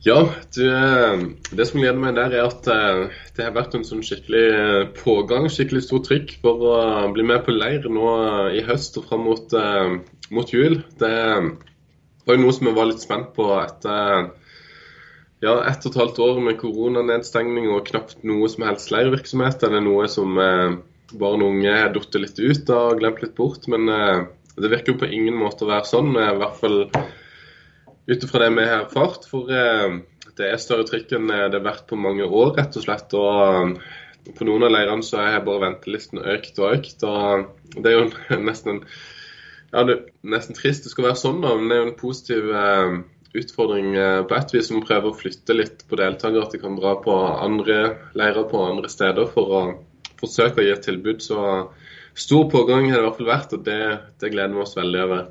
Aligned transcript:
Ja, 0.00 0.20
du, 0.56 0.64
det 1.52 1.64
som 1.68 1.82
gleder 1.82 1.98
meg 2.00 2.14
der, 2.16 2.32
er 2.32 2.46
at 2.48 2.64
det 3.36 3.44
har 3.44 3.52
vært 3.52 3.74
en 3.76 3.84
sånn 3.84 4.00
skikkelig 4.00 4.94
pågang, 4.96 5.50
skikkelig 5.52 5.82
stort 5.84 6.06
trykk 6.08 6.38
for 6.40 6.64
å 6.70 6.76
bli 7.12 7.26
med 7.28 7.42
på 7.44 7.52
leir 7.52 7.84
nå 7.92 8.06
i 8.56 8.62
høst 8.64 8.96
og 8.96 9.10
fram 9.10 9.26
mot, 9.28 9.52
mot 10.32 10.54
jul. 10.56 10.78
Det 10.96 11.12
var 12.24 12.38
jo 12.38 12.40
noe 12.40 12.56
som 12.56 12.70
vi 12.70 12.74
var 12.78 12.88
litt 12.88 13.04
spent 13.04 13.34
på 13.36 13.50
etter 13.58 14.30
ja, 15.44 15.54
ett 15.68 15.84
og 15.84 15.92
et 15.92 16.00
halvt 16.00 16.24
år 16.24 16.42
med 16.48 16.58
koronanedstengning 16.64 17.68
og 17.68 17.84
knapt 17.92 18.24
noe 18.24 18.48
som 18.48 18.64
helst 18.70 18.92
leirvirksomhet. 18.96 19.60
Det 19.60 19.68
er 19.68 19.84
noe 19.84 20.08
som 20.08 20.32
barn 20.36 21.44
og 21.44 21.48
unge 21.50 21.76
har 21.76 21.92
falt 21.96 22.22
litt 22.24 22.40
ut 22.40 22.72
av 22.72 22.94
og 22.94 23.00
glemt 23.04 23.20
litt 23.20 23.36
bort. 23.36 23.68
Men 23.68 23.84
det 24.56 24.72
virker 24.72 24.94
jo 24.94 25.00
på 25.04 25.12
ingen 25.12 25.36
måte 25.36 25.68
å 25.68 25.74
være 25.74 25.92
sånn. 25.92 26.14
I 26.16 26.38
hvert 26.40 26.60
fall 26.60 26.86
ut 28.10 28.26
ifra 28.26 28.44
det 28.44 28.52
vi 28.56 28.66
har 28.68 28.84
erfart. 28.84 29.26
For 29.30 29.50
eh, 29.54 30.00
det 30.38 30.48
er 30.50 30.62
større 30.62 30.86
trykk 30.88 31.16
enn 31.16 31.30
det 31.30 31.58
har 31.58 31.66
vært 31.66 31.86
på 31.90 31.98
mange 32.00 32.26
år, 32.26 32.54
rett 32.58 32.76
og 32.78 32.86
slett. 32.86 33.14
Og 33.16 33.76
på 34.36 34.46
noen 34.46 34.66
av 34.66 34.74
leirene 34.74 35.06
så 35.06 35.22
har 35.24 35.44
bare 35.46 35.64
ventelisten 35.66 36.20
økt 36.20 36.60
og 36.60 36.76
økt. 36.76 37.06
Og 37.06 37.80
det 37.80 37.92
er 37.92 37.98
jo 37.98 38.40
nesten, 38.48 38.82
ja, 39.70 39.84
det 39.86 39.96
er 39.96 40.04
nesten 40.36 40.58
trist 40.58 40.86
det 40.86 40.94
skal 40.94 41.10
være 41.10 41.22
sånn, 41.22 41.40
da. 41.44 41.54
Men 41.56 41.70
det 41.70 41.76
er 41.76 41.82
jo 41.82 41.88
en 41.90 42.00
positiv 42.00 42.50
eh, 42.62 42.96
utfordring 43.40 43.94
eh, 43.96 44.22
på 44.26 44.38
et 44.38 44.56
vis. 44.56 44.72
Vi 44.72 44.82
prøver 44.84 45.10
å 45.10 45.16
flytte 45.16 45.56
litt 45.56 45.86
på 45.88 46.00
deltakere, 46.00 46.46
at 46.46 46.56
de 46.56 46.62
kan 46.62 46.78
dra 46.78 46.96
på 47.02 47.16
andre 47.36 47.80
leirer 48.18 48.48
på 48.50 48.64
andre 48.66 48.90
steder 48.92 49.30
for 49.34 49.56
å 49.56 49.62
forsøke 50.20 50.60
å 50.60 50.66
gi 50.66 50.74
et 50.74 50.86
tilbud. 50.86 51.24
Så 51.24 51.40
stor 52.18 52.48
pågang 52.52 52.90
har 52.90 52.98
det 52.98 53.04
i 53.04 53.08
hvert 53.08 53.20
fall 53.20 53.32
vært, 53.32 53.56
og 53.56 53.66
det, 53.66 53.82
det 54.20 54.32
gleder 54.34 54.56
vi 54.56 54.64
oss 54.64 54.78
veldig 54.78 55.04
over. 55.06 55.28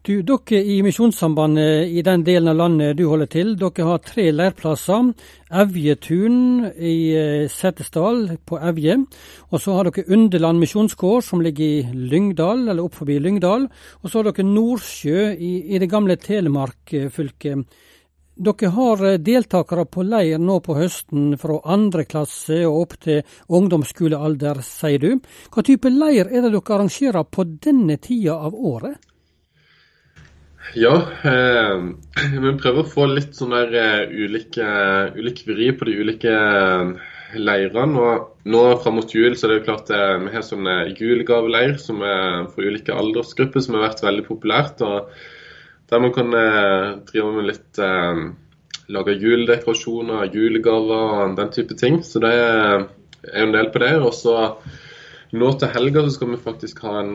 Du, 0.00 0.22
Dere 0.24 0.62
i 0.64 0.78
Misjonssambandet 0.80 1.90
i 1.92 2.00
den 2.00 2.22
delen 2.24 2.48
av 2.48 2.54
landet 2.56 2.96
du 2.96 3.02
holder 3.04 3.28
til, 3.28 3.50
dere 3.60 3.84
har 3.84 3.98
tre 4.00 4.30
leirplasser. 4.32 5.10
Evjetun 5.60 6.70
i 6.72 6.94
eh, 7.20 7.42
Setesdal 7.52 8.22
på 8.48 8.56
Evje. 8.64 8.96
Og 9.52 9.60
så 9.60 9.74
har 9.76 9.90
dere 9.90 10.06
Underland 10.16 10.62
misjonsgård 10.62 11.26
som 11.26 11.42
ligger 11.44 11.66
i 11.66 12.06
Lyngdal, 12.14 12.62
eller 12.70 12.80
opp 12.80 12.96
forbi 12.96 13.18
Lyngdal. 13.20 13.66
Og 14.00 14.08
så 14.08 14.22
har 14.22 14.30
dere 14.30 14.46
Nordsjø 14.48 15.34
i, 15.36 15.52
i 15.68 15.82
det 15.84 15.90
gamle 15.92 16.16
Telemark 16.16 16.96
fylket. 17.12 17.68
Dere 18.40 18.72
har 18.72 19.04
eh, 19.04 19.20
deltakere 19.20 19.84
på 19.84 20.06
leir 20.08 20.40
nå 20.40 20.62
på 20.64 20.78
høsten 20.80 21.36
fra 21.44 21.60
andre 21.76 22.06
klasse 22.08 22.62
og 22.64 22.80
opp 22.86 22.96
til 23.04 23.20
ungdomsskolealder, 23.52 24.64
sier 24.64 25.04
du. 25.04 25.20
Hva 25.52 25.68
type 25.68 25.92
leir 25.92 26.24
er 26.24 26.48
det 26.48 26.56
dere 26.56 26.78
arrangerer 26.78 27.28
på 27.28 27.44
denne 27.60 28.00
tida 28.00 28.40
av 28.48 28.56
året? 28.56 28.96
Ja, 30.78 30.92
eh, 31.24 31.80
vi 32.38 32.50
prøver 32.60 32.84
å 32.84 32.90
få 32.90 33.08
litt 33.10 33.34
sånn 33.34 33.54
der 33.56 33.72
uh, 33.74 34.12
ulike, 34.12 34.66
ulike 35.18 35.48
vri 35.48 35.70
på 35.74 35.88
de 35.88 35.96
ulike 35.98 36.30
uh, 36.30 36.92
leirene. 37.34 37.98
Og 37.98 38.50
nå 38.50 38.60
fram 38.82 39.00
mot 39.00 39.14
jul 39.14 39.34
så 39.34 39.48
er 39.48 39.52
det 39.52 39.58
jo 39.60 39.66
klart 39.66 39.90
uh, 39.90 40.20
vi 40.22 40.34
har 40.34 40.46
sånn 40.46 40.68
julegaveleir 40.94 41.74
som 41.82 42.04
er 42.06 42.46
for 42.52 42.70
ulike 42.70 42.94
aldersgrupper, 42.94 43.64
som 43.64 43.78
har 43.78 43.88
vært 43.88 44.04
veldig 44.06 44.26
populært. 44.28 44.84
og 44.86 45.10
Der 45.90 46.04
man 46.04 46.14
kan 46.14 46.30
drive 47.10 47.34
med 47.34 47.50
litt 47.50 47.82
Lage 48.90 49.14
juledekorasjoner, 49.22 50.32
julegaver 50.34 51.12
og 51.24 51.34
den 51.38 51.50
type 51.54 51.76
ting. 51.78 52.00
Så 52.02 52.22
det 52.22 52.30
er 52.34 52.86
en 53.38 53.52
del 53.54 53.70
på 53.70 53.82
det. 53.82 53.92
Og 54.02 54.10
så 54.14 54.34
nå 55.32 55.52
til 55.58 55.70
helga 55.74 56.02
så 56.06 56.14
skal 56.14 56.32
vi 56.32 56.42
faktisk 56.42 56.82
ha 56.86 56.96
en 57.00 57.14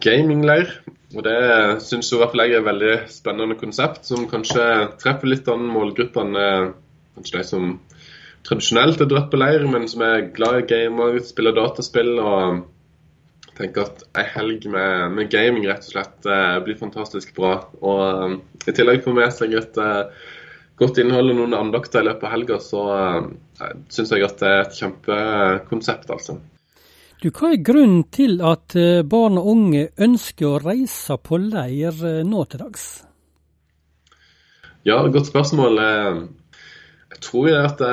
gamingleir. 0.00 0.72
Og 1.16 1.24
Det 1.26 1.38
syns 1.82 2.12
i 2.12 2.20
hvert 2.20 2.32
fall 2.32 2.44
jeg 2.46 2.54
er 2.54 2.62
et 2.62 2.68
veldig 2.68 2.94
spennende 3.10 3.58
konsept, 3.60 4.06
som 4.06 4.28
kanskje 4.30 4.64
treffer 5.02 5.32
litt 5.32 5.48
an 5.50 5.66
målgruppene 5.68 6.46
kanskje 7.16 7.38
de 7.38 7.46
som 7.46 7.70
tradisjonelt 8.46 9.02
er 9.02 9.08
dratt 9.10 9.30
på 9.32 9.40
leir, 9.40 9.66
men 9.68 9.88
som 9.90 10.04
er 10.06 10.30
glad 10.36 10.62
i 10.62 10.68
gamer, 10.70 11.18
spiller 11.26 11.56
dataspill 11.56 12.14
og 12.22 12.62
tenker 13.58 13.84
at 13.84 14.04
ei 14.16 14.24
helg 14.36 14.64
med, 14.72 15.16
med, 15.16 15.28
gaming 15.32 15.66
rett 15.68 15.84
og 15.84 15.92
slett 15.92 16.28
eh, 16.30 16.60
blir 16.64 16.78
fantastisk 16.80 17.34
bra. 17.36 17.58
Og 17.84 18.38
I 18.64 18.76
tillegg 18.76 19.02
får 19.04 19.18
med 19.18 19.34
seg 19.36 19.58
et 19.58 19.80
godt 20.80 21.00
innhold 21.02 21.34
og 21.34 21.42
noen 21.42 21.58
andakter 21.58 22.00
i 22.00 22.08
løpet 22.08 22.24
av 22.24 22.32
helga, 22.32 22.56
så 22.64 22.84
uh, 22.88 23.74
syns 23.92 24.14
jeg 24.14 24.24
at 24.24 24.40
det 24.40 24.48
er 24.48 24.62
et 24.62 24.78
kjempekonsept, 24.78 26.08
altså. 26.14 26.38
Du, 27.20 27.26
Hva 27.28 27.50
er 27.52 27.60
grunnen 27.60 28.06
til 28.08 28.38
at 28.40 28.72
eh, 28.80 29.02
barn 29.04 29.36
og 29.36 29.48
unge 29.52 29.82
ønsker 30.00 30.46
å 30.48 30.60
reise 30.62 31.18
på 31.20 31.36
leir 31.36 31.98
eh, 32.08 32.22
nå 32.24 32.46
til 32.48 32.62
dags? 32.62 32.86
Ja, 34.88 35.02
godt 35.04 35.28
spørsmål. 35.28 35.82
Eh, 35.84 36.22
jeg 37.12 37.22
tror 37.28 37.50
at 37.58 37.84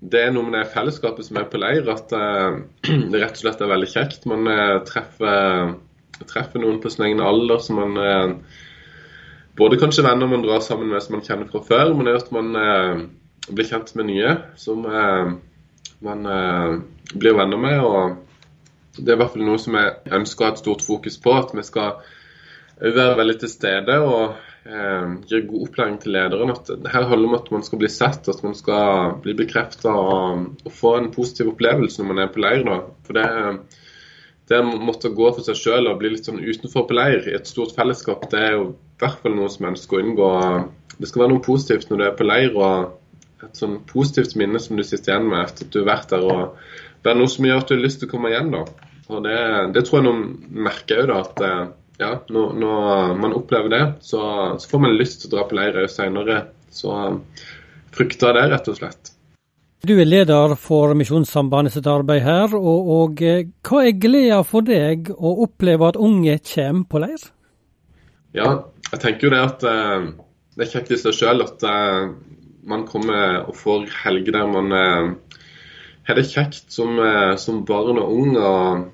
det 0.00 0.20
er 0.26 0.32
noe 0.34 0.44
med 0.44 0.58
det 0.58 0.66
fellesskapet 0.74 1.24
som 1.24 1.40
er 1.40 1.48
på 1.48 1.60
leir, 1.62 1.88
at 1.88 2.12
det 2.12 3.22
rett 3.22 3.38
og 3.38 3.44
slett 3.46 3.64
er 3.64 3.72
veldig 3.72 3.88
kjekt. 3.94 4.28
Man 4.28 4.44
treffer, 4.84 5.72
treffer 6.20 6.60
noen 6.60 6.82
på 6.84 6.92
sin 6.92 7.06
egen 7.08 7.24
alder 7.24 7.64
som 7.64 7.80
man 7.80 8.42
både 9.56 9.80
kanskje 9.80 10.04
venner 10.04 10.28
man 10.28 10.44
drar 10.44 10.60
sammen 10.64 10.92
med 10.92 11.00
som 11.04 11.16
man 11.16 11.24
kjenner 11.24 11.48
fra 11.48 11.64
før, 11.64 11.94
men 11.94 12.04
det 12.08 12.12
er 12.12 12.24
at 12.26 12.34
man 12.34 12.52
blir 13.48 13.70
kjent 13.70 13.94
med 13.96 14.10
nye 14.10 14.36
som 14.60 14.84
man 16.04 16.24
blir 17.12 17.36
venner 17.36 17.60
med. 17.60 17.80
og 17.80 18.16
Det 18.96 19.12
er 19.12 19.18
i 19.18 19.20
hvert 19.20 19.34
fall 19.34 19.46
noe 19.46 19.60
som 19.60 19.76
jeg 19.78 20.14
ønsker 20.20 20.44
å 20.44 20.48
ha 20.48 20.54
et 20.54 20.62
stort 20.62 20.84
fokus 20.86 21.18
på. 21.22 21.34
At 21.36 21.52
vi 21.56 21.64
skal 21.66 22.00
være 22.80 23.18
veldig 23.18 23.36
til 23.42 23.52
stede 23.52 23.96
og 24.00 24.38
eh, 24.64 25.12
gi 25.28 25.42
god 25.48 25.66
opplæring 25.66 25.98
til 26.00 26.14
lederen. 26.16 26.54
at 26.54 26.70
Her 26.92 27.08
handler 27.10 27.26
det 27.26 27.30
om 27.30 27.38
at 27.40 27.50
man 27.52 27.66
skal 27.66 27.82
bli 27.82 27.90
sett, 27.92 28.28
at 28.28 28.42
man 28.46 28.56
skal 28.56 29.18
bli 29.24 29.36
bekrefta 29.36 29.92
og, 29.92 30.46
og, 30.64 30.72
få 30.72 30.96
en 30.98 31.10
positiv 31.12 31.52
opplevelse 31.52 32.02
når 32.02 32.10
man 32.12 32.22
er 32.24 32.32
på 32.32 32.44
leir. 32.44 32.64
Da. 32.66 32.78
For 33.06 33.18
det, 33.18 33.26
det 34.50 34.60
å 34.62 34.78
måtte 34.80 35.12
gå 35.14 35.32
for 35.34 35.46
seg 35.46 35.58
sjøl 35.58 35.90
og 35.90 36.00
bli 36.00 36.14
litt 36.14 36.28
sånn 36.28 36.40
utenfor 36.40 36.88
på 36.88 36.96
leir 36.96 37.28
i 37.28 37.36
et 37.38 37.50
stort 37.50 37.76
fellesskap, 37.76 38.26
det 38.32 38.46
er 38.46 38.56
jo 38.56 38.70
i 38.72 39.02
hvert 39.02 39.20
fall 39.22 39.36
noe 39.36 39.50
som 39.52 39.66
jeg 39.66 39.76
ønsker 39.76 39.98
å 39.98 40.06
unngå. 40.06 40.30
Det 41.00 41.08
skal 41.08 41.24
være 41.24 41.34
noe 41.34 41.44
positivt 41.44 41.92
når 41.92 42.00
du 42.00 42.06
er 42.08 42.16
på 42.16 42.26
leir. 42.28 42.56
og 42.56 42.96
et 43.46 43.60
sånn 43.60 43.80
positivt 43.88 44.36
minne 44.38 44.60
som 44.62 44.76
du 44.76 44.84
sitter 44.84 45.14
igjen 45.14 45.28
med 45.30 45.42
etter 45.46 45.66
at 45.66 45.74
du 45.74 45.80
har 45.82 45.90
vært 45.94 46.14
der. 46.14 46.24
og 46.24 47.02
det 47.02 47.12
er 47.12 47.16
noe 47.16 47.32
som 47.32 47.46
gjør 47.48 47.62
at 47.62 47.70
du 47.70 47.76
har 47.76 47.84
lyst 47.84 48.02
til 48.02 48.10
å 48.10 48.12
komme 48.12 48.32
igjen. 48.32 48.50
da. 48.52 48.64
Og 49.10 49.22
Det, 49.24 49.38
det 49.74 49.84
tror 49.86 50.00
jeg 50.00 50.06
noen 50.06 50.24
merker 50.68 51.10
òg, 51.10 51.30
at 51.30 51.44
eh, 51.46 51.62
ja, 52.00 52.10
når, 52.32 52.52
når, 52.60 53.14
man 53.20 53.36
opplever 53.36 53.72
det, 53.72 53.84
så, 54.06 54.20
så, 54.60 54.68
får 54.70 54.84
man 54.84 54.98
lyst 54.98 55.22
til 55.22 55.30
å 55.30 55.36
dra 55.36 55.46
på 55.48 55.58
leir 55.58 55.80
òg 55.82 55.88
seinere. 55.92 56.42
Så 56.70 56.92
frykter 57.96 58.30
jeg 58.30 58.38
det, 58.38 58.52
rett 58.52 58.70
og 58.70 58.78
slett. 58.78 59.12
Du 59.80 59.94
er 59.96 60.04
leder 60.04 60.54
for 60.60 60.92
Misjonssambandet 60.92 61.72
sitt 61.72 61.88
arbeid 61.88 62.20
her, 62.22 62.54
og, 62.56 62.90
og 62.96 63.22
eh, 63.24 63.46
hva 63.64 63.84
er 63.88 63.96
gleda 63.96 64.42
for 64.44 64.66
deg 64.66 65.08
å 65.16 65.38
oppleve 65.46 65.88
at 65.88 66.00
unge 66.00 66.36
kommer 66.52 66.88
på 66.90 67.00
leir? 67.06 67.30
Ja, 68.36 68.50
jeg 68.90 69.00
tenker 69.02 69.26
jo 69.26 69.32
det 69.32 69.40
at 69.40 69.64
eh, 69.66 70.10
det 70.54 70.66
er 70.66 70.74
kjekt 70.74 70.92
i 70.92 71.00
seg 71.00 71.16
sjøl 71.16 71.46
at 71.46 71.64
man 72.66 72.86
kommer 72.88 73.44
og 73.46 73.56
får 73.56 73.86
helger 74.02 74.36
der 74.36 74.48
man 74.50 74.74
har 76.10 76.18
det 76.18 76.30
kjekt 76.30 76.72
som, 76.74 76.98
eh, 76.98 77.36
som 77.36 77.64
barn 77.66 78.00
og 78.00 78.14
ung. 78.14 78.36
Og, 78.36 78.88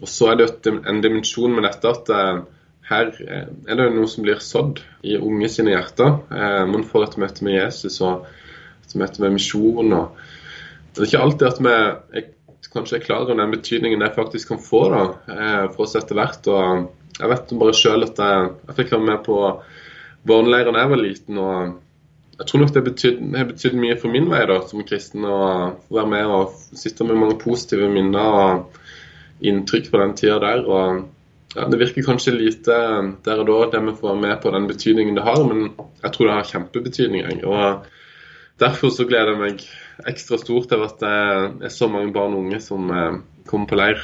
og, 0.00 0.08
så 0.08 0.32
er 0.32 0.40
det 0.40 0.50
en 0.70 1.02
dimensjon 1.04 1.54
med 1.54 1.66
dette 1.68 1.92
at 1.92 2.10
eh, 2.14 2.42
her 2.90 3.12
eh, 3.22 3.46
er 3.68 3.78
det 3.78 3.88
noe 3.94 4.10
som 4.10 4.26
blir 4.26 4.42
sådd 4.42 4.82
i 5.06 5.18
unge 5.20 5.50
sine 5.52 5.74
hjerter. 5.74 6.18
Man 6.70 6.86
får 6.86 7.06
et 7.06 7.18
møte 7.22 7.46
med 7.46 7.58
Jesus 7.60 8.00
og 8.02 8.26
et 8.84 8.96
møte 8.98 9.22
med 9.22 9.36
misjon. 9.36 9.94
Det 10.90 11.04
er 11.04 11.10
ikke 11.10 11.24
alltid 11.24 11.48
at 11.48 11.60
vi 11.62 11.74
er, 12.20 12.30
kanskje 12.70 12.98
er 12.98 13.04
klar 13.04 13.24
over 13.24 13.38
den 13.38 13.52
betydningen 13.54 14.02
det 14.02 14.12
faktisk 14.14 14.52
kan 14.52 14.60
få 14.62 14.84
da, 14.92 15.04
for 15.72 15.86
oss 15.86 15.96
etter 15.98 16.18
hvert. 16.18 16.46
og 16.50 16.90
Jeg 17.18 17.30
vet 17.30 17.54
bare 17.62 17.76
sjøl 17.78 18.06
at 18.06 18.18
jeg, 18.22 18.50
jeg 18.68 18.76
fikk 18.78 18.92
være 18.94 19.06
med 19.06 19.22
på 19.26 19.38
barneleiren 20.26 20.74
da 20.74 20.84
jeg 20.84 20.92
var 20.92 21.02
liten. 21.02 21.38
og 21.38 21.78
jeg 22.40 22.48
tror 22.48 22.62
nok 22.62 22.72
det 22.72 22.80
har 22.80 23.48
betydd 23.50 23.76
mye 23.76 23.96
for 24.00 24.12
min 24.12 24.30
vei 24.32 24.42
da, 24.48 24.60
som 24.64 24.84
kristen 24.88 25.26
å 25.28 25.38
være 25.92 26.08
med 26.08 26.32
og 26.32 26.54
sitte 26.80 27.04
med 27.04 27.18
mange 27.20 27.36
positive 27.40 27.90
minner 27.92 28.36
og 28.40 28.78
inntrykk 29.44 29.90
fra 29.92 30.06
den 30.06 30.14
tida 30.16 30.38
der. 30.40 30.64
og 30.64 31.02
ja, 31.54 31.66
Det 31.68 31.80
virker 31.80 32.06
kanskje 32.06 32.36
lite 32.38 32.76
der 33.26 33.42
og 33.42 33.48
da, 33.50 33.58
det 33.74 33.82
vi 33.86 33.96
får 33.98 34.12
være 34.12 34.22
med 34.24 34.40
på 34.40 34.52
den 34.56 34.68
betydningen 34.70 35.18
det 35.18 35.26
har, 35.26 35.42
men 35.44 35.72
jeg 36.02 36.12
tror 36.14 36.26
det 36.26 36.36
har 36.38 36.52
kjempebetydning. 36.54 37.44
Og 37.44 37.88
Derfor 38.60 38.92
så 38.92 39.06
gleder 39.08 39.32
jeg 39.32 39.40
meg 39.40 39.62
ekstra 40.10 40.36
stort 40.40 40.72
over 40.76 40.90
at 40.90 41.00
det 41.00 41.68
er 41.68 41.72
så 41.72 41.88
mange 41.88 42.12
barn 42.12 42.34
og 42.36 42.44
unge 42.44 42.58
som 42.60 42.90
eh, 42.92 43.20
kommer 43.48 43.70
på 43.70 43.78
leir. 43.80 44.02